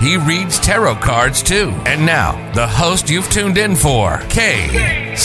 [0.00, 1.70] He reads tarot cards too.
[1.84, 5.18] And now, the host you've tuned in for, KC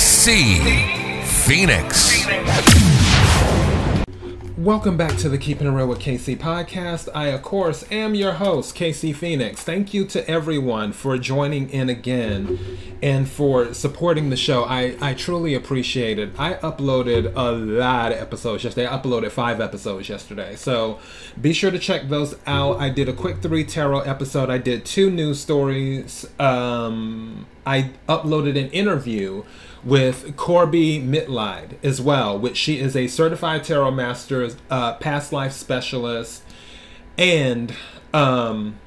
[1.23, 2.92] Phoenix.
[4.63, 7.09] Welcome back to the Keeping It Real with KC podcast.
[7.13, 9.61] I, of course, am your host, KC Phoenix.
[9.61, 12.57] Thank you to everyone for joining in again
[13.01, 14.63] and for supporting the show.
[14.63, 16.29] I, I truly appreciate it.
[16.39, 18.87] I uploaded a lot of episodes yesterday.
[18.87, 20.55] I uploaded five episodes yesterday.
[20.55, 20.97] So
[21.41, 22.79] be sure to check those out.
[22.79, 26.25] I did a quick three tarot episode, I did two news stories.
[26.39, 29.43] Um, I uploaded an interview
[29.83, 35.51] with Corby Mitlide as well, which she is a certified tarot master, uh, past life
[35.51, 36.43] specialist,
[37.17, 37.73] and
[38.13, 38.79] um,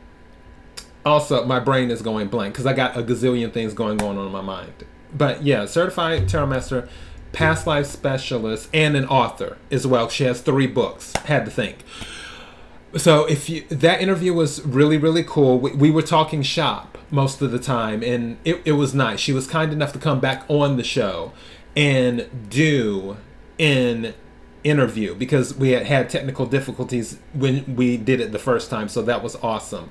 [1.04, 4.32] also my brain is going blank because I got a gazillion things going on in
[4.32, 4.84] my mind.
[5.14, 6.88] But yeah, certified tarot master,
[7.32, 10.08] past life specialist, and an author as well.
[10.08, 11.12] She has three books.
[11.24, 11.78] Had to think.
[12.96, 15.58] So if you that interview was really really cool.
[15.58, 19.20] We, we were talking shop most of the time, and it, it was nice.
[19.20, 21.32] She was kind enough to come back on the show
[21.76, 23.16] and do
[23.58, 24.14] an
[24.64, 28.88] interview because we had had technical difficulties when we did it the first time.
[28.88, 29.90] So that was awesome.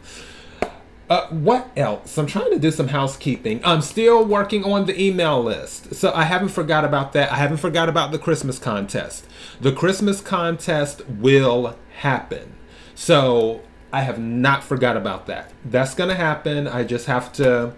[1.07, 2.17] Uh, what else?
[2.17, 3.61] I'm trying to do some housekeeping.
[3.63, 5.93] I'm still working on the email list.
[5.93, 7.31] So I haven't forgot about that.
[7.31, 9.27] I haven't forgot about the Christmas contest.
[9.61, 12.55] The Christmas contest will happen.
[12.95, 13.61] So
[13.95, 15.53] I have not forgot about that.
[15.63, 16.67] That's going to happen.
[16.67, 17.71] I just have to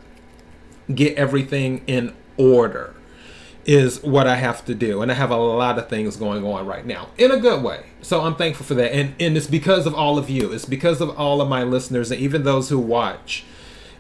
[0.94, 2.96] get everything in order
[3.68, 5.04] is what I have to do.
[5.04, 7.86] And I have a lot of things going on right now in a good way.
[8.02, 8.96] So I'm thankful for that.
[8.96, 10.52] And, and it's because of all of you.
[10.52, 13.44] It's because of all of my listeners and even those who watch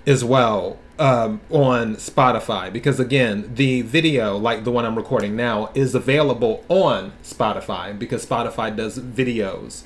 [0.08, 2.74] as well um, on Spotify.
[2.74, 8.26] Because again, the video, like the one I'm recording now, is available on Spotify because
[8.26, 9.84] Spotify does videos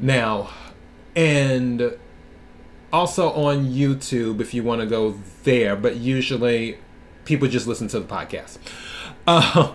[0.00, 0.50] now.
[1.18, 1.98] And
[2.92, 6.78] also on YouTube if you want to go there, but usually
[7.24, 8.58] people just listen to the podcast.
[9.26, 9.74] Uh,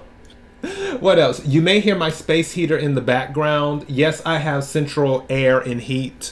[0.99, 1.45] what else?
[1.45, 3.83] You may hear my space heater in the background.
[3.89, 6.31] Yes, I have central air and heat.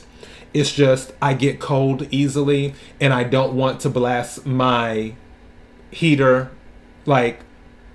[0.54, 5.16] It's just I get cold easily and I don't want to blast my
[5.92, 6.52] heater
[7.06, 7.42] like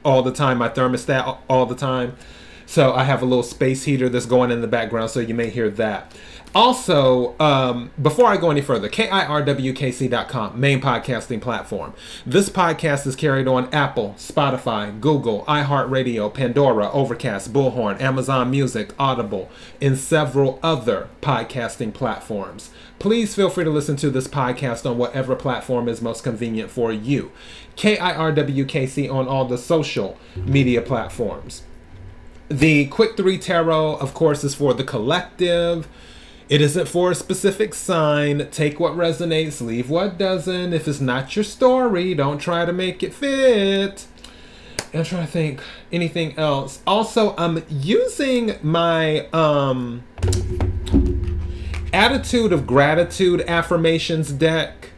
[0.04, 2.15] all the time, my thermostat all the time.
[2.66, 5.48] So I have a little space heater that's going in the background, so you may
[5.48, 6.12] hear that.
[6.56, 11.92] Also, um, before I go any further, KIRWKC.com, main podcasting platform.
[12.24, 19.50] This podcast is carried on Apple, Spotify, Google, iHeartRadio, Pandora, Overcast, Bullhorn, Amazon Music, Audible,
[19.82, 22.70] and several other podcasting platforms.
[22.98, 26.90] Please feel free to listen to this podcast on whatever platform is most convenient for
[26.90, 27.32] you.
[27.76, 31.64] KIRWKC on all the social media platforms.
[32.48, 35.86] The Quick 3 Tarot, of course, is for the collective.
[36.48, 38.48] It isn't for a specific sign.
[38.50, 40.72] Take what resonates, leave what doesn't.
[40.72, 44.06] If it's not your story, don't try to make it fit.
[44.94, 46.80] I'm trying to think anything else.
[46.86, 50.04] Also, I'm using my um
[51.92, 54.90] attitude of gratitude affirmations deck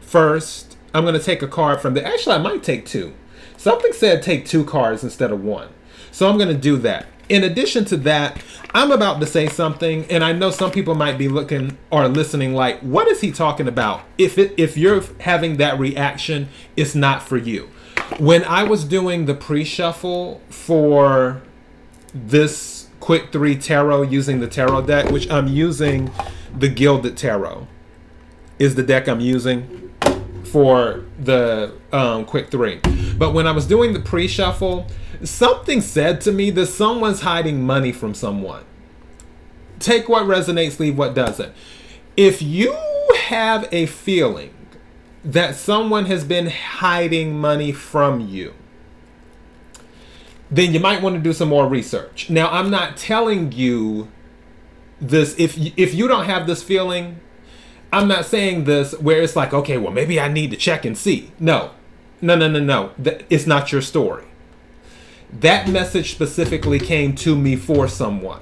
[0.00, 0.76] first.
[0.92, 3.14] I'm gonna take a card from the actually I might take two.
[3.56, 5.68] Something said take two cards instead of one.
[6.10, 8.42] So I'm gonna do that in addition to that,
[8.72, 12.54] I'm about to say something, and I know some people might be looking or listening
[12.54, 14.02] like, what is he talking about?
[14.18, 17.68] If it if you're having that reaction, it's not for you.
[18.18, 21.42] When I was doing the pre-shuffle for
[22.14, 26.12] this quick three tarot using the tarot deck, which I'm using
[26.56, 27.66] the Gilded Tarot,
[28.58, 29.92] is the deck I'm using
[30.44, 32.80] for the um, quick three.
[33.18, 34.86] But when I was doing the pre-shuffle,
[35.24, 38.64] something said to me that someone's hiding money from someone.
[39.78, 41.52] Take what resonates, leave what doesn't.
[42.16, 42.76] If you
[43.16, 44.54] have a feeling
[45.24, 48.54] that someone has been hiding money from you,
[50.50, 52.30] then you might want to do some more research.
[52.30, 54.08] Now, I'm not telling you
[55.00, 57.20] this if if you don't have this feeling,
[57.92, 60.96] I'm not saying this where it's like, okay, well, maybe I need to check and
[60.96, 61.32] see.
[61.38, 61.72] No,
[62.22, 62.92] no, no, no, no.
[63.28, 64.24] It's not your story
[65.32, 68.40] that message specifically came to me for someone.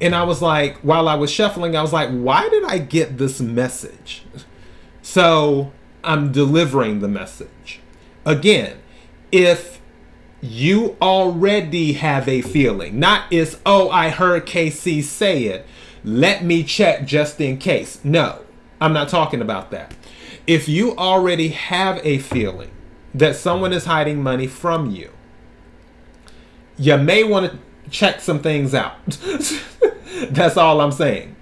[0.00, 3.18] And I was like, while I was shuffling, I was like, why did I get
[3.18, 4.24] this message?
[5.02, 7.80] So I'm delivering the message.
[8.24, 8.78] again,
[9.30, 9.80] if
[10.40, 15.66] you already have a feeling, not is, oh, I heard KC say it,
[16.04, 18.00] let me check just in case.
[18.04, 18.40] No,
[18.80, 19.94] I'm not talking about that.
[20.46, 22.70] If you already have a feeling
[23.14, 25.12] that someone is hiding money from you,
[26.82, 27.58] you may want to
[27.90, 28.96] check some things out.
[30.30, 31.36] That's all I'm saying.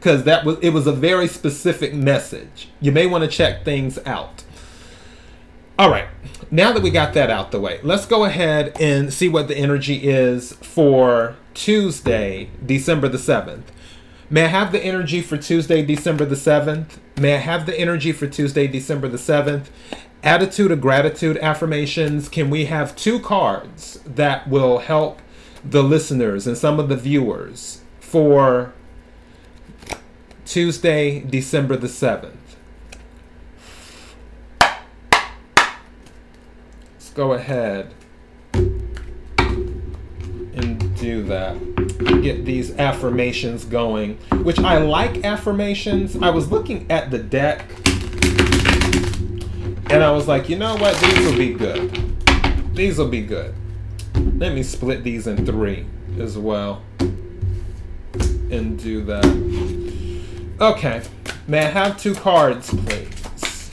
[0.00, 2.68] Cuz that was it was a very specific message.
[2.80, 4.42] You may want to check things out.
[5.78, 6.08] All right.
[6.50, 9.56] Now that we got that out the way, let's go ahead and see what the
[9.56, 13.62] energy is for Tuesday, December the 7th.
[14.28, 16.98] May I have the energy for Tuesday, December the 7th?
[17.18, 19.66] May I have the energy for Tuesday, December the 7th?
[20.22, 22.28] Attitude of gratitude affirmations.
[22.28, 25.20] Can we have two cards that will help
[25.64, 28.74] the listeners and some of the viewers for
[30.44, 32.32] Tuesday, December the 7th?
[36.92, 37.94] Let's go ahead
[38.52, 39.78] and
[40.98, 41.56] do that.
[42.22, 46.16] Get these affirmations going, which I like affirmations.
[46.16, 47.64] I was looking at the deck
[49.90, 50.96] and I was like, you know what?
[51.00, 52.74] These will be good.
[52.74, 53.54] These will be good.
[54.14, 55.84] Let me split these in three
[56.18, 56.82] as well
[58.50, 59.24] and do that.
[60.60, 61.02] Okay.
[61.48, 63.70] May I have two cards, please?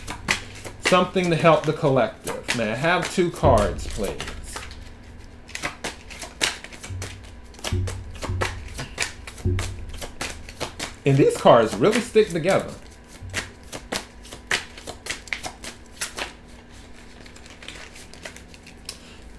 [0.81, 2.57] Something to help the collective.
[2.57, 4.15] May I have two cards, please?
[11.05, 12.73] And these cards really stick together.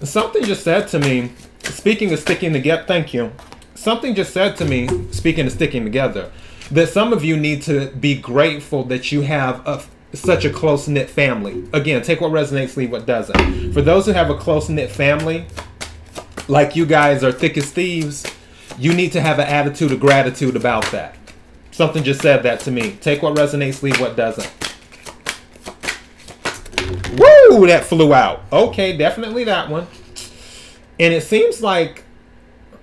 [0.01, 1.31] Something just said to me,
[1.63, 3.33] speaking of sticking together, thank you.
[3.75, 6.31] Something just said to me, speaking of sticking together,
[6.71, 9.83] that some of you need to be grateful that you have a,
[10.15, 11.67] such a close knit family.
[11.73, 13.73] Again, take what resonates, leave what doesn't.
[13.73, 15.45] For those who have a close knit family,
[16.47, 18.25] like you guys are thick as thieves,
[18.77, 21.15] you need to have an attitude of gratitude about that.
[21.71, 22.97] Something just said that to me.
[23.01, 24.68] Take what resonates, leave what doesn't.
[27.49, 27.67] Woo!
[27.67, 28.43] That flew out.
[28.51, 29.87] Okay, definitely that one.
[30.99, 32.03] And it seems like,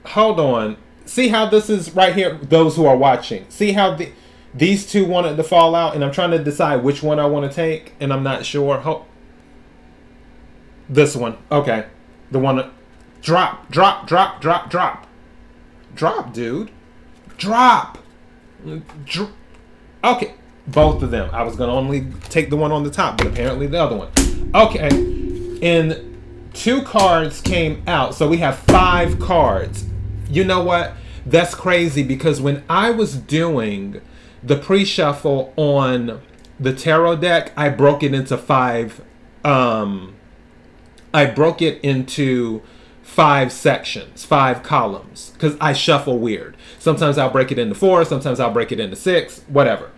[0.05, 0.77] hold on.
[1.05, 2.39] See how this is right here?
[2.43, 3.47] Those who are watching.
[3.49, 4.11] See how the,
[4.53, 7.51] these two wanted to fall out, and I'm trying to decide which one I want
[7.51, 8.79] to take, and I'm not sure.
[8.79, 9.07] Ho-
[10.89, 11.37] this one.
[11.51, 11.87] Okay.
[12.31, 12.71] The one.
[13.23, 15.07] Drop, drop, drop, drop, drop.
[15.95, 16.71] Drop, dude.
[17.37, 17.99] Drop.
[19.05, 19.33] Dr-
[20.03, 20.35] okay.
[20.67, 21.31] Both of them.
[21.33, 24.09] I was to only take the one on the top, but apparently the other one.
[24.55, 24.89] Okay.
[25.63, 26.19] And
[26.53, 28.15] two cards came out.
[28.15, 29.85] So we have five cards.
[30.29, 30.95] You know what?
[31.25, 34.01] That's crazy because when I was doing
[34.43, 36.21] the pre shuffle on
[36.59, 39.03] the tarot deck, I broke it into five.
[39.45, 40.15] Um,
[41.13, 42.63] I broke it into
[43.03, 46.57] five sections, five columns, because I shuffle weird.
[46.79, 49.91] Sometimes I'll break it into four, sometimes I'll break it into six, whatever.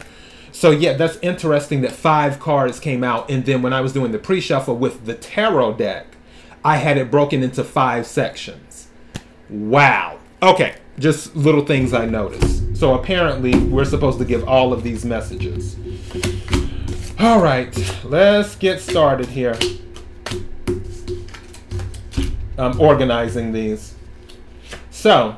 [0.59, 4.11] So yeah, that's interesting that five cards came out, and then when I was doing
[4.11, 6.17] the pre-shuffle with the tarot deck,
[6.65, 8.89] I had it broken into five sections.
[9.49, 10.19] Wow.
[10.43, 12.77] Okay, just little things I noticed.
[12.77, 15.77] So apparently, we're supposed to give all of these messages.
[17.21, 17.73] All right,
[18.03, 19.57] let's get started here.
[22.59, 23.95] I'm organizing these.
[24.91, 25.37] So,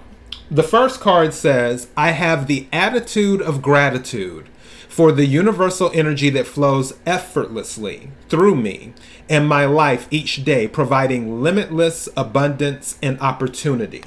[0.50, 4.46] the first card says, I have the attitude of gratitude
[4.90, 8.92] for the universal energy that flows effortlessly through me
[9.28, 14.02] and my life each day, providing limitless abundance and opportunity.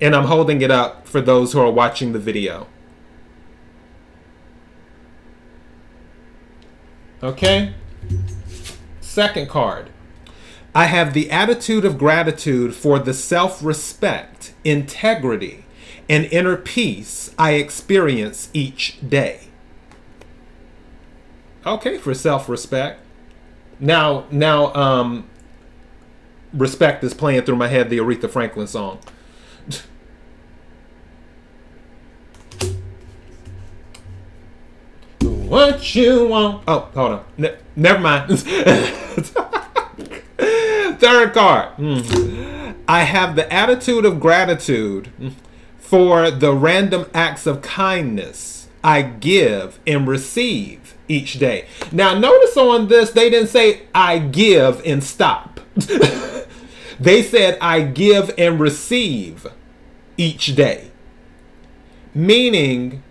[0.00, 2.66] And I'm holding it up for those who are watching the video.
[7.22, 7.74] Okay?
[9.00, 9.90] Second card.
[10.74, 15.66] I have the attitude of gratitude for the self respect, integrity,
[16.08, 19.48] and inner peace I experience each day.
[21.64, 23.00] Okay, for self respect.
[23.78, 25.28] Now, now, um,
[26.52, 28.98] respect is playing through my head the Aretha Franklin song.
[35.20, 36.64] what you want?
[36.66, 37.24] Oh, hold on.
[37.36, 38.38] Ne- never mind.
[41.00, 41.76] Third card.
[41.76, 42.76] Mm.
[42.88, 45.10] I have the attitude of gratitude
[45.92, 51.66] for the random acts of kindness I give and receive each day.
[51.92, 55.60] Now, notice on this, they didn't say I give and stop.
[56.98, 59.46] they said I give and receive
[60.16, 60.90] each day.
[62.14, 63.02] Meaning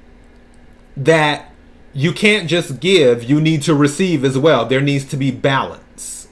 [0.97, 1.53] that
[1.93, 4.65] you can't just give, you need to receive as well.
[4.65, 6.29] There needs to be balance.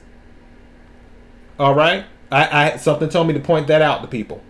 [1.60, 2.06] All right?
[2.32, 4.42] I, I something told me to point that out to people.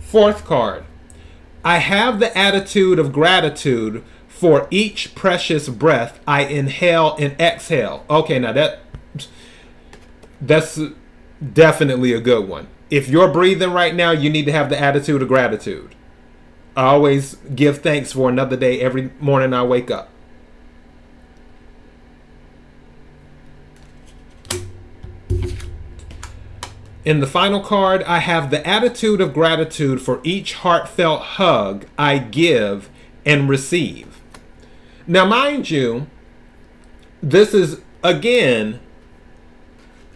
[0.00, 0.84] Fourth card.
[1.64, 8.04] I have the attitude of gratitude for each precious breath I inhale and exhale.
[8.10, 8.80] Okay, now that
[10.40, 10.78] that's
[11.52, 12.68] definitely a good one.
[12.90, 15.94] If you're breathing right now, you need to have the attitude of gratitude.
[16.76, 20.10] I always give thanks for another day every morning I wake up.
[27.04, 32.18] In the final card, I have the attitude of gratitude for each heartfelt hug I
[32.18, 32.88] give
[33.26, 34.20] and receive.
[35.06, 36.06] Now, mind you,
[37.22, 38.80] this is again,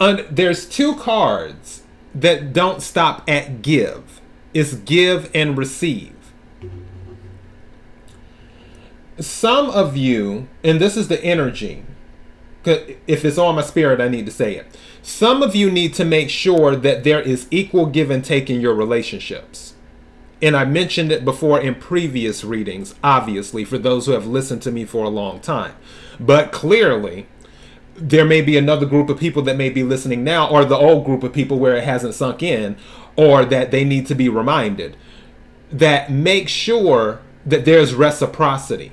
[0.00, 1.82] un- there's two cards
[2.14, 4.20] that don't stop at give.
[4.54, 6.14] It's give and receive.
[9.20, 11.84] Some of you, and this is the energy,
[12.64, 14.76] if it's on my spirit, I need to say it.
[15.08, 18.60] Some of you need to make sure that there is equal give and take in
[18.60, 19.72] your relationships.
[20.42, 24.70] And I mentioned it before in previous readings, obviously, for those who have listened to
[24.70, 25.74] me for a long time.
[26.20, 27.26] But clearly,
[27.96, 31.06] there may be another group of people that may be listening now, or the old
[31.06, 32.76] group of people where it hasn't sunk in,
[33.16, 34.94] or that they need to be reminded
[35.72, 38.92] that make sure that there's reciprocity.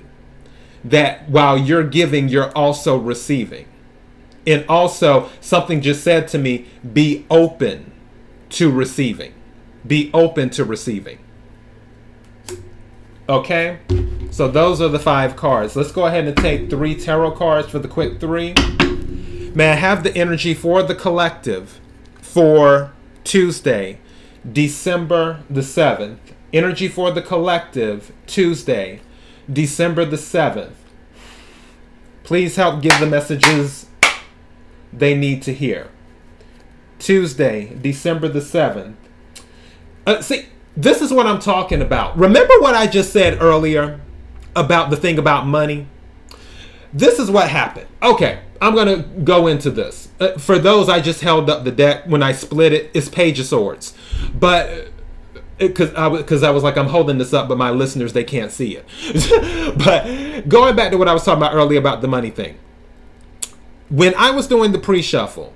[0.82, 3.68] That while you're giving, you're also receiving.
[4.48, 7.92] And also, something just said to me be open
[8.50, 9.34] to receiving.
[9.86, 11.20] Be open to receiving.
[13.28, 13.80] Okay?
[14.30, 15.76] So, those are the five cards.
[15.76, 18.54] Let's go ahead and take three tarot cards for the quick three.
[19.56, 21.80] May I have the energy for the collective
[22.22, 22.92] for
[23.24, 24.00] Tuesday,
[24.52, 26.18] December the 7th?
[26.52, 29.00] Energy for the collective, Tuesday,
[29.52, 30.74] December the 7th.
[32.24, 33.85] Please help give the messages
[34.98, 35.90] they need to hear.
[37.00, 38.96] Tuesday, December the 7th.
[40.08, 40.48] Uh, see,
[40.78, 42.18] this is what I'm talking about.
[42.18, 44.00] Remember what I just said earlier
[44.56, 45.88] about the thing about money?
[46.94, 47.88] This is what happened.
[48.02, 50.10] Okay, I'm going to go into this.
[50.20, 52.92] Uh, for those, I just held up the deck when I split it.
[52.94, 53.94] It's Page of Swords.
[54.34, 54.90] But
[55.58, 58.52] because I because I was like I'm holding this up, but my listeners they can't
[58.52, 59.78] see it.
[59.78, 62.58] but going back to what I was talking about earlier about the money thing,
[63.90, 65.54] when I was doing the pre-shuffle,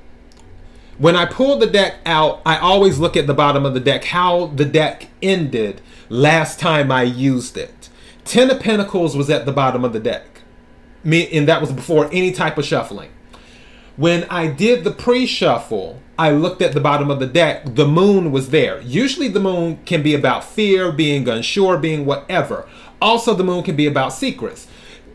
[0.97, 4.03] when I pulled the deck out, I always look at the bottom of the deck
[4.03, 7.89] how the deck ended last time I used it.
[8.25, 10.41] Ten of Pentacles was at the bottom of the deck,
[11.03, 13.11] me, and that was before any type of shuffling.
[13.95, 17.75] When I did the pre-shuffle, I looked at the bottom of the deck.
[17.75, 18.81] The moon was there.
[18.81, 22.67] Usually, the moon can be about fear, being unsure, being whatever.
[23.01, 24.67] Also, the moon can be about secrets.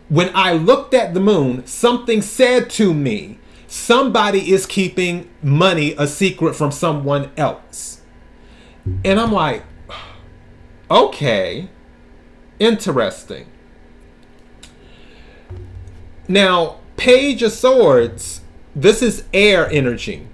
[0.08, 6.06] When I looked at the moon, something said to me, somebody is keeping money a
[6.06, 8.02] secret from someone else.
[9.04, 9.64] And I'm like,
[10.90, 11.68] okay,
[12.58, 13.46] interesting.
[16.28, 18.42] Now, Page of Swords
[18.75, 20.26] this is air energy.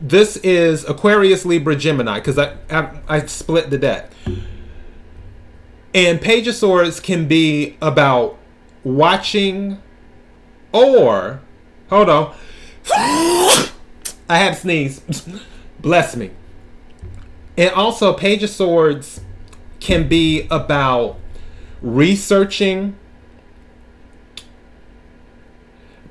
[0.00, 4.10] This is Aquarius, Libra, Gemini, because I, I, I split the deck.
[5.94, 8.36] And Page of Swords can be about
[8.84, 9.80] watching
[10.72, 11.40] or
[11.88, 12.34] hold on.
[12.86, 13.68] I
[14.28, 15.02] had to sneeze.
[15.80, 16.30] Bless me.
[17.56, 19.20] And also Page of Swords
[19.80, 21.18] can be about
[21.80, 22.96] researching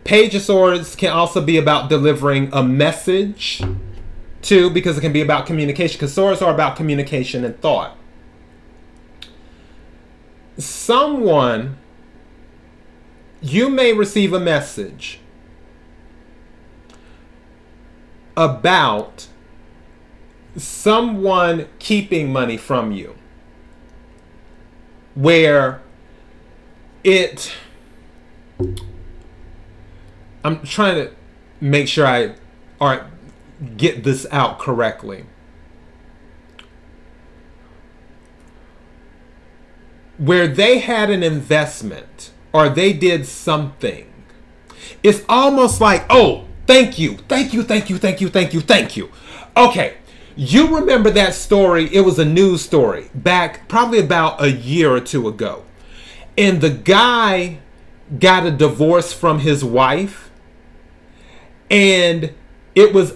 [0.04, 3.62] Page of Swords can also be about delivering a message,
[4.42, 7.96] too, because it can be about communication, because swords are about communication and thought.
[10.58, 11.78] Someone,
[13.42, 15.20] you may receive a message
[18.38, 19.28] about
[20.56, 23.16] someone keeping money from you
[25.16, 25.82] where
[27.04, 27.54] it
[30.44, 31.12] I'm trying to
[31.60, 32.36] make sure I
[32.80, 33.08] or
[33.78, 35.26] get this out correctly.
[40.18, 44.12] Where they had an investment or they did something.
[45.03, 48.98] It's almost like, oh, thank you, thank you, thank you, thank you, thank you, thank
[48.98, 49.10] you.
[49.55, 49.98] Okay,
[50.36, 51.93] you remember that story?
[51.93, 55.63] It was a news story back probably about a year or two ago.
[56.38, 57.60] And the guy
[58.20, 60.31] got a divorce from his wife
[61.70, 62.34] and
[62.75, 63.15] it was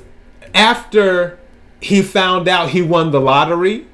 [0.53, 1.37] after
[1.81, 3.85] he found out he won the lottery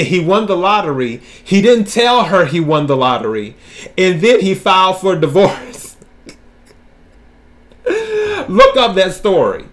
[0.00, 1.20] he won the lottery.
[1.44, 3.56] He didn't tell her he won the lottery,
[3.98, 5.96] and then he filed for divorce.
[8.48, 9.66] Look up that story.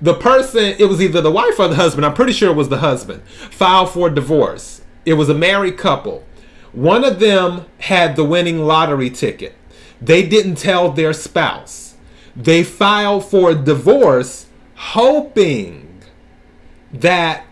[0.00, 2.68] The person, it was either the wife or the husband, I'm pretty sure it was
[2.68, 4.82] the husband, filed for divorce.
[5.04, 6.24] It was a married couple.
[6.72, 9.56] One of them had the winning lottery ticket.
[10.00, 11.96] They didn't tell their spouse.
[12.36, 16.02] They filed for divorce hoping
[16.92, 17.49] that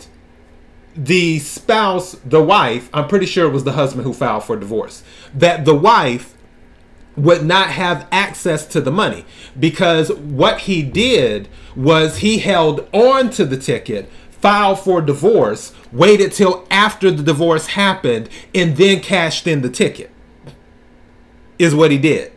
[0.98, 5.04] the spouse, the wife, I'm pretty sure it was the husband who filed for divorce,
[5.32, 6.34] that the wife
[7.16, 9.24] would not have access to the money
[9.58, 16.32] because what he did was he held on to the ticket filed for divorce waited
[16.32, 20.10] till after the divorce happened and then cashed in the ticket
[21.58, 22.30] is what he did.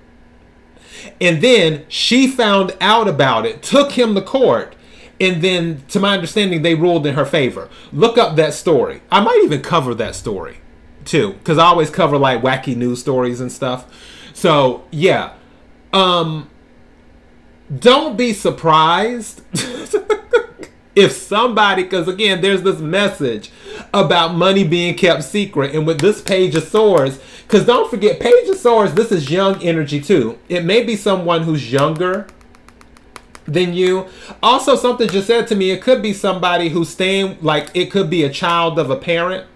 [1.20, 4.76] And then she found out about it took him to court
[5.22, 7.70] and then to my understanding they ruled in her favor.
[7.94, 9.02] Look up that story.
[9.12, 10.58] I might even cover that story
[11.04, 13.86] too because i always cover like wacky news stories and stuff.
[14.34, 15.34] So yeah,
[15.94, 16.50] um,
[17.80, 19.42] don't be surprised
[20.96, 23.52] if somebody, because again, there's this message
[23.94, 28.50] about money being kept secret, and with this page of swords, because don't forget, page
[28.50, 30.38] of swords, this is young energy too.
[30.50, 32.28] It may be someone who's younger
[33.46, 34.08] than you.
[34.42, 38.10] Also, something just said to me, it could be somebody who's staying, like it could
[38.10, 39.48] be a child of a parent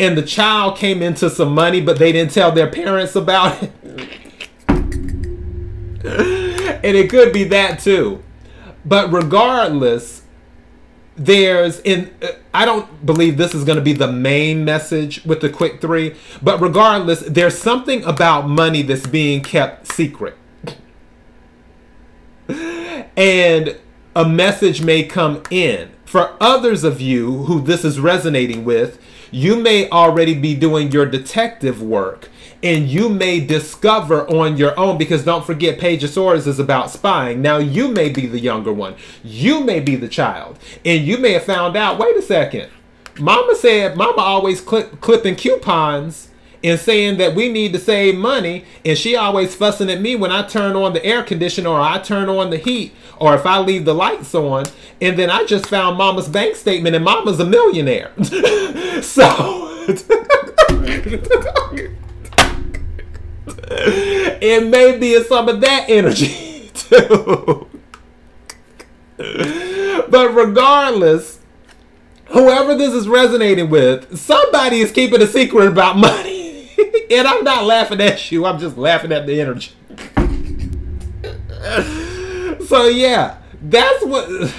[0.00, 3.70] and the child came into some money, but they didn't tell their parents about it.
[6.82, 8.22] and it could be that too.
[8.82, 10.22] But regardless,
[11.16, 15.42] there's in uh, I don't believe this is going to be the main message with
[15.42, 20.34] the quick 3, but regardless, there's something about money that's being kept secret.
[23.20, 23.76] And
[24.16, 25.90] a message may come in.
[26.06, 28.98] For others of you who this is resonating with,
[29.30, 32.30] you may already be doing your detective work.
[32.62, 36.90] And you may discover on your own because don't forget page of swords is about
[36.90, 37.42] spying.
[37.42, 38.96] Now you may be the younger one.
[39.22, 40.58] You may be the child.
[40.82, 42.70] And you may have found out wait a second.
[43.18, 46.29] Mama said mama always clip, clipping coupons
[46.62, 50.30] and saying that we need to save money and she always fussing at me when
[50.30, 53.58] i turn on the air conditioner or i turn on the heat or if i
[53.58, 54.64] leave the lights on
[55.00, 58.12] and then i just found mama's bank statement and mama's a millionaire.
[59.00, 59.70] So
[64.40, 67.66] it may be some of that energy too.
[69.16, 71.40] But regardless
[72.26, 76.29] whoever this is resonating with somebody is keeping a secret about money
[77.10, 78.46] and I'm not laughing at you.
[78.46, 79.72] I'm just laughing at the energy.
[82.66, 84.54] so yeah, that's what.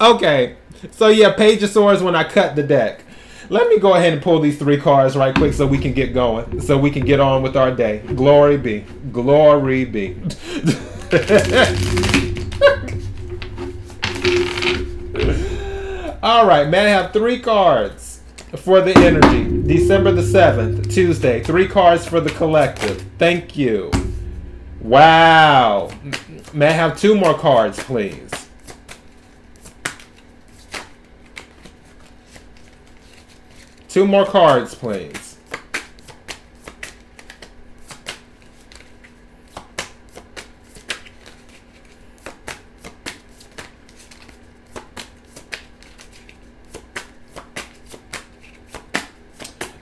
[0.00, 0.56] Okay,
[0.90, 3.04] so yeah, Page of Swords when I cut the deck.
[3.48, 6.14] Let me go ahead and pull these three cards right quick so we can get
[6.14, 7.98] going, so we can get on with our day.
[7.98, 8.80] Glory be,
[9.12, 10.16] glory be.
[16.22, 16.86] All right, man.
[16.86, 18.11] I have three cards
[18.56, 19.66] for the energy.
[19.66, 21.42] December the 7th, Tuesday.
[21.42, 23.04] Three cards for the collective.
[23.18, 23.90] Thank you.
[24.80, 25.90] Wow.
[26.52, 28.30] May I have two more cards, please?
[33.88, 35.31] Two more cards, please.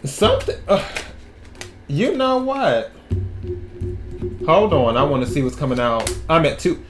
[0.05, 0.57] Something.
[0.67, 0.87] Uh,
[1.87, 2.93] you know what?
[4.47, 4.97] Hold on.
[4.97, 6.11] I want to see what's coming out.
[6.29, 6.83] I'm at two.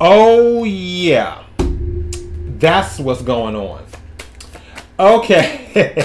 [0.00, 1.42] Oh, yeah.
[1.58, 3.84] That's what's going on.
[4.98, 5.94] Okay.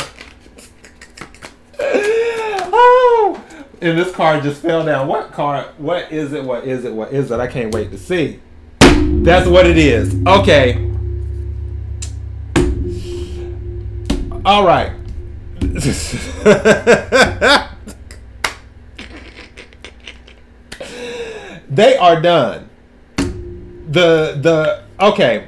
[1.80, 3.44] oh.
[3.82, 5.08] And this card just fell down.
[5.08, 5.68] What card?
[5.78, 6.44] What is it?
[6.44, 6.94] What is it?
[6.94, 7.40] What is it?
[7.40, 8.40] I can't wait to see.
[8.80, 10.16] That's what it is.
[10.26, 10.90] Okay.
[14.44, 15.01] All right.
[21.70, 22.70] they are done.
[23.18, 25.48] The the okay.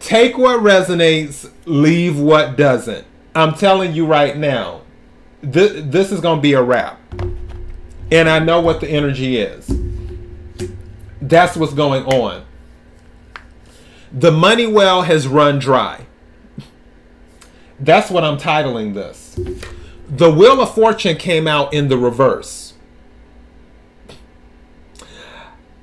[0.00, 3.06] Take what resonates, leave what doesn't.
[3.34, 4.82] I'm telling you right now.
[5.42, 7.00] This this is going to be a wrap.
[8.10, 9.70] And I know what the energy is.
[11.22, 12.44] That's what's going on.
[14.12, 16.07] The money well has run dry.
[17.80, 19.38] That's what I'm titling this.
[20.08, 22.74] The Wheel of Fortune came out in the reverse.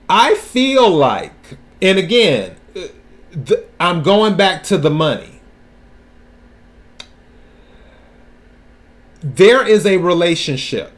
[0.09, 5.35] I feel like, and again, th- I'm going back to the money.
[9.25, 10.91] there is a relationship.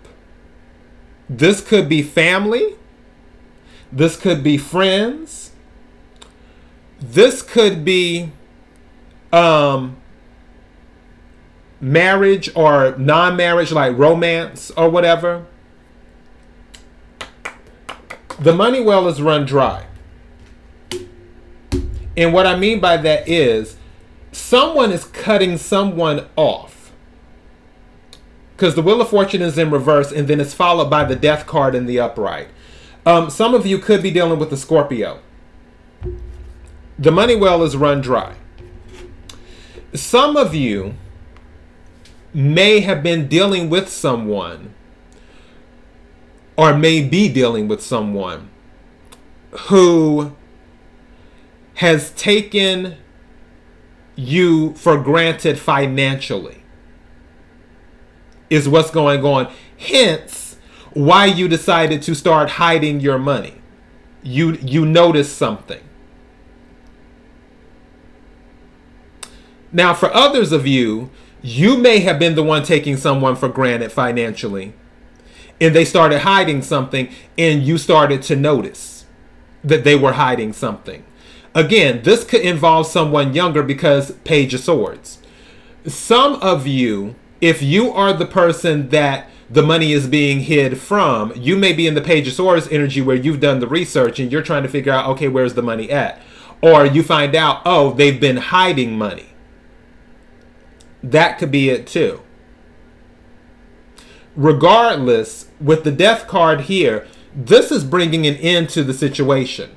[1.29, 2.75] This could be family.
[3.89, 5.51] This could be friends.
[6.99, 8.33] This could be
[9.31, 9.95] um,
[11.79, 15.45] marriage or non marriage, like romance or whatever.
[18.39, 19.85] The money well is run dry.
[22.15, 23.77] And what I mean by that is
[24.31, 26.91] someone is cutting someone off.
[28.55, 31.45] Because the Wheel of Fortune is in reverse and then it's followed by the Death
[31.45, 32.47] card in the upright.
[33.05, 35.19] Um, some of you could be dealing with the Scorpio.
[36.99, 38.35] The money well is run dry.
[39.93, 40.95] Some of you
[42.37, 44.71] may have been dealing with someone
[46.55, 48.47] or may be dealing with someone
[49.69, 50.35] who
[51.73, 52.95] has taken
[54.15, 56.61] you for granted financially
[58.51, 59.51] is what's going on.
[59.79, 60.57] Hence
[60.93, 63.55] why you decided to start hiding your money.
[64.21, 65.81] You you noticed something.
[69.71, 71.09] Now for others of you
[71.41, 74.73] you may have been the one taking someone for granted financially
[75.59, 79.05] and they started hiding something and you started to notice
[79.63, 81.03] that they were hiding something
[81.57, 85.17] Again, this could involve someone younger because Page of Swords.
[85.87, 91.33] Some of you, if you are the person that the money is being hid from,
[91.35, 94.31] you may be in the Page of Swords energy where you've done the research and
[94.31, 96.21] you're trying to figure out, okay, where's the money at?
[96.61, 99.29] Or you find out, oh, they've been hiding money.
[101.11, 102.21] That could be it too.
[104.35, 109.71] Regardless, with the death card here, this is bringing an end to the situation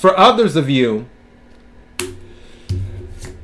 [0.00, 1.06] for others of you,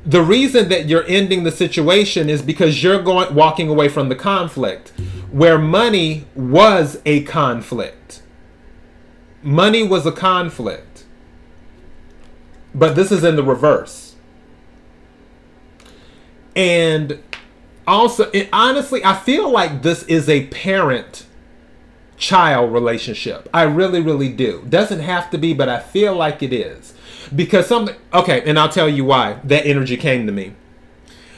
[0.03, 4.15] the reason that you're ending the situation is because you're going walking away from the
[4.15, 4.89] conflict
[5.31, 8.23] where money was a conflict.
[9.43, 11.03] Money was a conflict.
[12.73, 14.06] But this is in the reverse.
[16.57, 17.23] And
[17.85, 21.25] also, honestly, I feel like this is a parent
[22.17, 23.47] child relationship.
[23.53, 24.65] I really, really do.
[24.67, 26.95] Doesn't have to be, but I feel like it is.
[27.33, 30.53] Because something, okay, and I'll tell you why that energy came to me.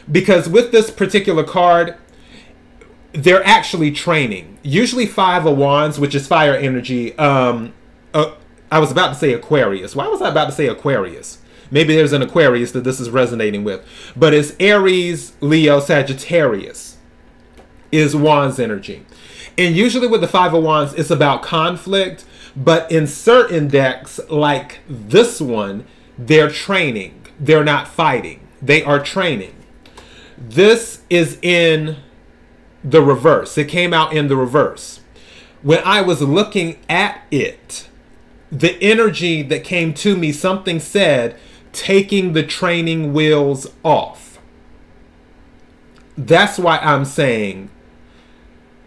[0.09, 1.95] Because with this particular card,
[3.11, 4.57] they're actually training.
[4.63, 7.17] Usually five of wands, which is fire energy.
[7.17, 7.73] Um,
[8.13, 8.35] uh,
[8.71, 9.95] I was about to say Aquarius.
[9.95, 11.39] Why was I about to say Aquarius?
[11.71, 13.85] Maybe there's an Aquarius that this is resonating with.
[14.15, 16.97] But it's Aries, Leo, Sagittarius
[17.91, 19.05] is wands energy.
[19.57, 22.25] And usually with the Five of Wands, it's about conflict.
[22.55, 25.85] But in certain decks, like this one,
[26.17, 27.25] they're training.
[27.39, 28.47] They're not fighting.
[28.61, 29.55] They are training.
[30.37, 31.97] This is in
[32.83, 33.57] the reverse.
[33.57, 35.01] It came out in the reverse.
[35.61, 37.89] When I was looking at it,
[38.51, 41.37] the energy that came to me, something said,
[41.71, 44.39] taking the training wheels off.
[46.17, 47.69] That's why I'm saying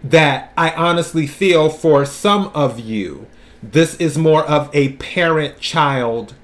[0.04, 3.26] that I honestly feel for some of you,
[3.62, 6.34] this is more of a parent child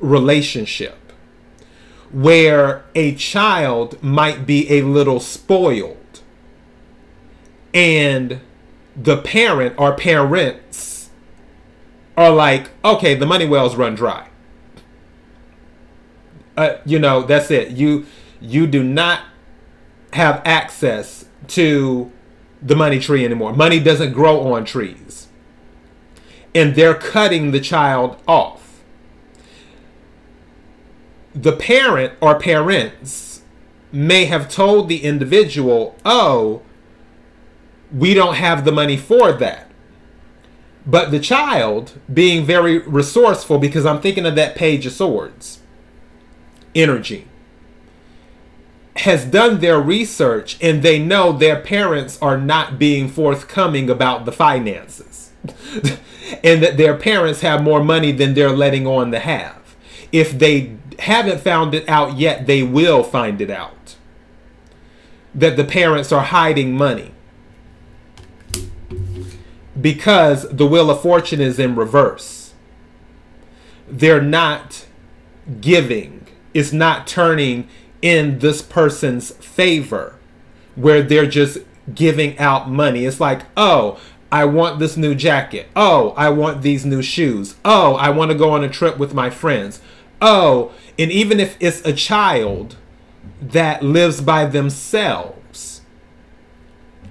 [0.00, 0.98] relationship
[2.10, 6.20] where a child might be a little spoiled
[7.72, 8.40] and
[8.96, 11.10] the parent or parents
[12.16, 14.28] are like, okay, the money wells run dry.
[16.56, 17.70] Uh, you know, that's it.
[17.70, 18.06] You
[18.40, 19.20] you do not
[20.12, 22.10] have access to
[22.60, 23.52] the money tree anymore.
[23.52, 25.28] Money doesn't grow on trees.
[26.54, 28.82] And they're cutting the child off.
[31.34, 33.42] The parent or parents
[33.90, 36.62] may have told the individual, oh,
[37.90, 39.70] we don't have the money for that.
[40.84, 45.61] But the child, being very resourceful, because I'm thinking of that Page of Swords
[46.74, 47.26] energy,
[48.96, 54.32] has done their research and they know their parents are not being forthcoming about the
[54.32, 55.32] finances.
[56.44, 59.76] and that their parents have more money than they're letting on to have.
[60.10, 63.96] If they haven't found it out yet, they will find it out.
[65.34, 67.12] That the parents are hiding money.
[69.80, 72.52] Because the Wheel of Fortune is in reverse.
[73.88, 74.86] They're not
[75.60, 76.21] giving,
[76.54, 77.68] it's not turning
[78.00, 80.16] in this person's favor
[80.74, 81.58] where they're just
[81.94, 83.04] giving out money.
[83.04, 85.68] It's like, oh, I want this new jacket.
[85.76, 87.56] Oh, I want these new shoes.
[87.64, 89.80] Oh, I want to go on a trip with my friends.
[90.20, 92.76] Oh, and even if it's a child
[93.40, 95.42] that lives by themselves,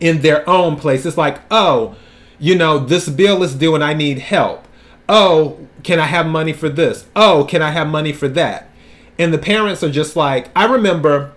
[0.01, 1.05] in their own place.
[1.05, 1.95] It's like, oh,
[2.39, 4.67] you know, this bill is due and I need help.
[5.07, 7.05] Oh, can I have money for this?
[7.15, 8.69] Oh, can I have money for that?
[9.17, 11.33] And the parents are just like, I remember,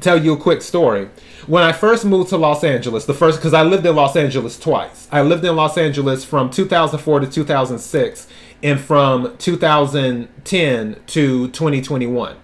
[0.00, 1.08] tell you a quick story.
[1.46, 4.58] When I first moved to Los Angeles, the first, because I lived in Los Angeles
[4.58, 5.08] twice.
[5.12, 8.26] I lived in Los Angeles from 2004 to 2006
[8.62, 12.36] and from 2010 to 2021.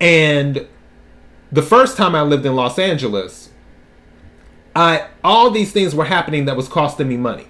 [0.00, 0.66] And
[1.52, 3.50] the first time I lived in Los Angeles,
[4.74, 7.48] I all these things were happening that was costing me money.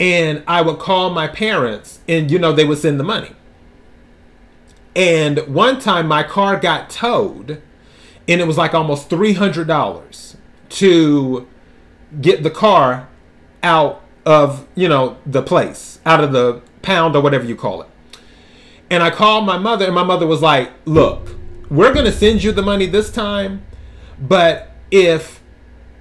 [0.00, 3.30] And I would call my parents and you know they would send the money.
[4.94, 7.62] And one time my car got towed
[8.26, 10.36] and it was like almost $300
[10.68, 11.48] to
[12.20, 13.08] get the car
[13.62, 17.88] out of, you know, the place, out of the pound or whatever you call it.
[18.90, 21.36] And I called my mother and my mother was like, "Look,
[21.70, 23.62] we're going to send you the money this time,
[24.18, 25.42] but if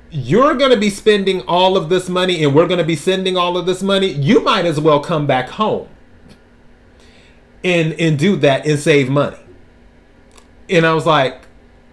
[0.09, 3.35] you're going to be spending all of this money and we're going to be sending
[3.35, 5.89] all of this money, you might as well come back home
[7.67, 9.37] and and do that and save money.
[10.69, 11.41] And I was like,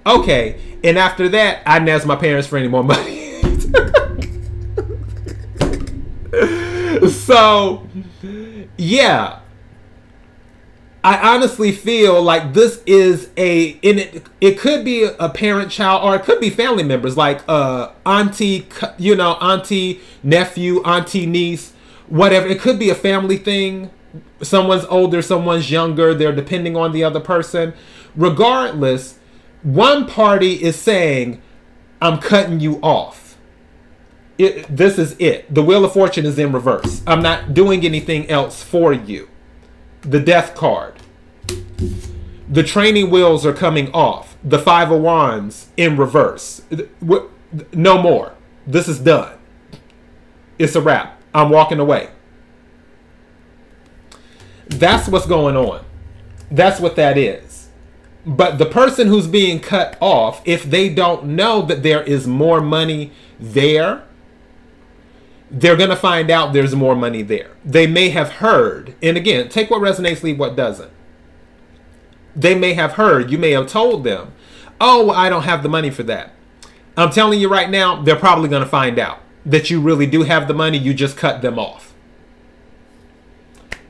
[0.06, 0.60] okay.
[0.82, 3.40] And after that, I didn't ask my parents for any more money.
[7.08, 7.86] so,
[8.76, 9.40] yeah,
[11.02, 14.26] I honestly feel like this is a in it.
[14.40, 18.66] It could be a parent child, or it could be family members, like uh, auntie,
[18.98, 21.72] you know, auntie, nephew, auntie, niece,
[22.08, 22.46] whatever.
[22.46, 23.90] It could be a family thing.
[24.42, 26.14] Someone's older, someone's younger.
[26.14, 27.74] They're depending on the other person.
[28.14, 29.18] Regardless,
[29.62, 31.42] one party is saying,
[32.00, 33.36] "I'm cutting you off."
[34.36, 35.52] It, this is it.
[35.52, 37.02] The wheel of fortune is in reverse.
[37.06, 39.28] I'm not doing anything else for you
[40.04, 40.94] the death card.
[42.48, 44.36] The training wheels are coming off.
[44.44, 46.62] The five of wands in reverse.
[47.72, 48.34] No more.
[48.66, 49.38] This is done.
[50.58, 51.20] It's a wrap.
[51.34, 52.10] I'm walking away.
[54.66, 55.84] That's what's going on.
[56.50, 57.68] That's what that is.
[58.26, 62.60] But the person who's being cut off, if they don't know that there is more
[62.60, 64.04] money there,
[65.50, 67.50] they're going to find out there's more money there.
[67.64, 70.90] They may have heard, and again, take what resonates, leave what doesn't.
[72.34, 74.32] They may have heard, you may have told them,
[74.80, 76.32] oh, I don't have the money for that.
[76.96, 80.22] I'm telling you right now, they're probably going to find out that you really do
[80.22, 81.94] have the money, you just cut them off.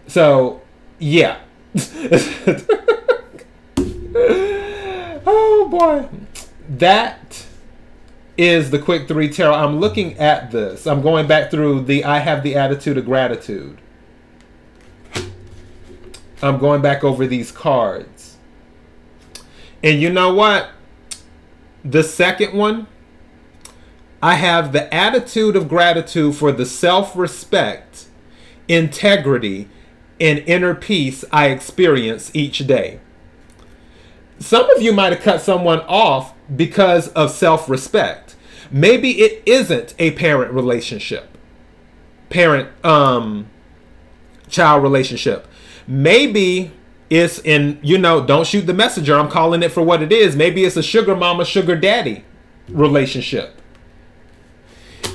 [0.07, 0.63] So,
[0.99, 1.39] yeah.
[5.27, 6.09] oh boy.
[6.69, 7.47] That
[8.37, 9.55] is the quick three tarot.
[9.55, 10.87] I'm looking at this.
[10.87, 13.79] I'm going back through the I have the attitude of gratitude.
[16.43, 18.37] I'm going back over these cards.
[19.83, 20.71] And you know what?
[21.85, 22.87] The second one,
[24.23, 28.07] I have the attitude of gratitude for the self respect,
[28.69, 29.69] integrity,
[30.25, 32.99] and inner peace I experience each day.
[34.39, 38.35] Some of you might have cut someone off because of self respect.
[38.71, 41.37] Maybe it isn't a parent relationship,
[42.31, 43.51] parent um,
[44.49, 45.47] child relationship.
[45.87, 46.73] Maybe
[47.11, 49.17] it's in, you know, don't shoot the messenger.
[49.17, 50.35] I'm calling it for what it is.
[50.35, 52.25] Maybe it's a sugar mama, sugar daddy
[52.71, 53.61] relationship.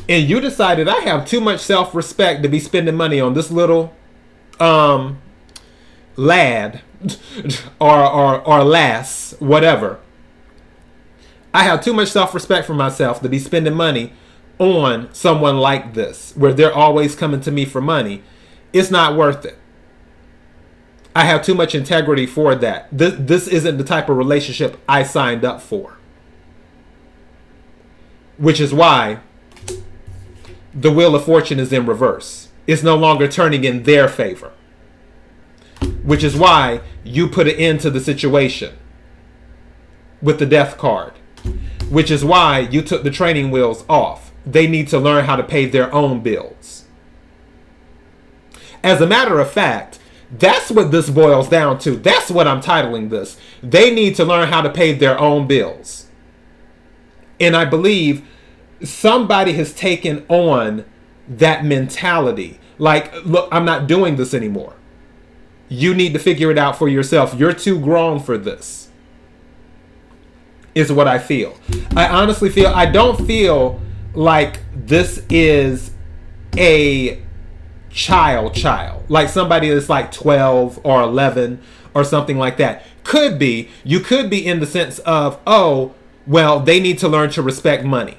[0.08, 3.50] And you decided I have too much self respect to be spending money on this
[3.50, 3.96] little
[4.60, 5.22] um,
[6.16, 6.82] lad
[7.80, 10.00] or, or, or lass, whatever.
[11.54, 14.14] I have too much self respect for myself to be spending money
[14.60, 18.24] on someone like this, where they're always coming to me for money.
[18.74, 19.58] It's not worth it.
[21.16, 22.88] I have too much integrity for that.
[22.92, 25.98] This, this isn't the type of relationship I signed up for.
[28.38, 29.20] Which is why
[30.74, 32.49] the Wheel of Fortune is in reverse.
[32.70, 34.52] It's no longer turning in their favor
[36.10, 38.76] which is why you put an end to the situation
[40.22, 41.14] with the death card,
[41.90, 44.32] which is why you took the training wheels off.
[44.46, 46.86] They need to learn how to pay their own bills.
[48.84, 50.00] As a matter of fact,
[50.32, 51.92] that's what this boils down to.
[51.92, 53.40] That's what I'm titling this.
[53.62, 56.08] They need to learn how to pay their own bills.
[57.40, 58.26] And I believe
[58.84, 60.86] somebody has taken on
[61.30, 62.60] that mentality.
[62.78, 64.74] Like, look, I'm not doing this anymore.
[65.68, 67.36] You need to figure it out for yourself.
[67.36, 68.90] You're too grown for this.
[70.76, 71.56] Is what I feel.
[71.96, 73.82] I honestly feel I don't feel
[74.14, 75.92] like this is
[76.58, 77.22] a
[77.90, 79.10] child child.
[79.10, 81.62] Like somebody that's like 12 or 11
[81.94, 82.84] or something like that.
[83.04, 83.70] Could be.
[83.84, 85.94] You could be in the sense of, "Oh,
[86.28, 88.18] well, they need to learn to respect money."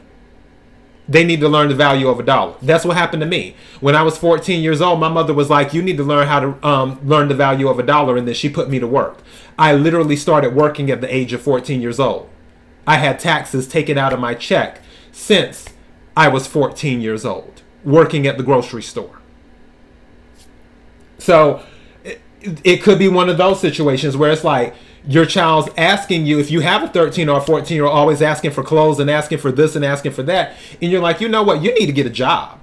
[1.11, 2.55] They need to learn the value of a dollar.
[2.63, 3.57] That's what happened to me.
[3.81, 6.39] When I was 14 years old, my mother was like, You need to learn how
[6.39, 8.17] to um, learn the value of a dollar.
[8.17, 9.19] And then she put me to work.
[9.59, 12.31] I literally started working at the age of 14 years old.
[12.87, 15.69] I had taxes taken out of my check since
[16.17, 19.19] I was 14 years old, working at the grocery store.
[21.19, 21.65] So
[22.05, 26.39] it, it could be one of those situations where it's like, your child's asking you
[26.39, 29.11] if you have a 13 or a 14 year old always asking for clothes and
[29.11, 31.87] asking for this and asking for that and you're like you know what you need
[31.87, 32.57] to get a job.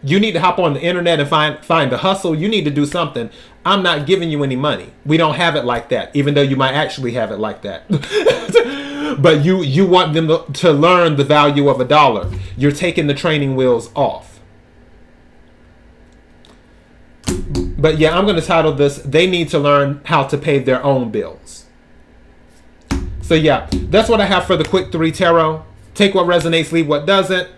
[0.00, 2.34] You need to hop on the internet and find find the hustle.
[2.34, 3.30] You need to do something.
[3.64, 4.92] I'm not giving you any money.
[5.04, 7.84] We don't have it like that even though you might actually have it like that.
[9.18, 12.30] But you you want them to, to learn the value of a dollar.
[12.58, 14.38] You're taking the training wheels off
[17.78, 20.82] but yeah, I'm going to title this They Need to Learn How to Pay Their
[20.82, 21.66] Own Bills.
[23.22, 25.64] So yeah, that's what I have for the quick three tarot.
[25.94, 27.48] Take what resonates, leave what doesn't.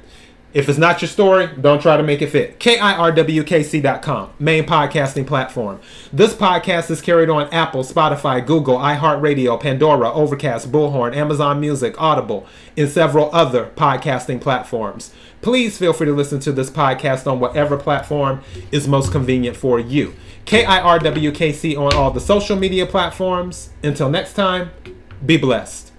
[0.52, 2.58] If it's not your story, don't try to make it fit.
[2.58, 5.78] KIRWKC.com, main podcasting platform.
[6.12, 12.48] This podcast is carried on Apple, Spotify, Google, iHeartRadio, Pandora, Overcast, Bullhorn, Amazon Music, Audible,
[12.76, 15.14] and several other podcasting platforms.
[15.40, 19.78] Please feel free to listen to this podcast on whatever platform is most convenient for
[19.78, 20.14] you.
[20.46, 23.70] KIRWKC on all the social media platforms.
[23.84, 24.72] Until next time,
[25.24, 25.89] be blessed.